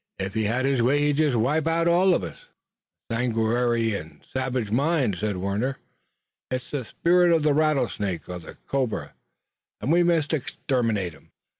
Ef 0.17 0.33
he 0.33 0.45
had 0.45 0.65
his 0.65 0.81
way 0.81 0.99
he'd 0.99 1.17
jest 1.17 1.35
wipe 1.35 1.67
us 1.67 1.87
all 1.87 2.15
out." 2.15 2.23
"A 2.23 2.35
sanguinary 3.11 3.93
and 3.93 4.25
savage 4.33 4.71
mind," 4.71 5.15
said 5.15 5.37
Warner. 5.37 5.77
"It's 6.49 6.71
the 6.71 6.85
spirit 6.85 7.31
of 7.31 7.43
the 7.43 7.53
rattlesnake 7.53 8.27
or 8.27 8.39
the 8.39 8.55
cobra, 8.65 9.13
and 9.79 9.91
we 9.91 10.01
must 10.01 10.33
exterminate 10.33 11.13
him. 11.13 11.29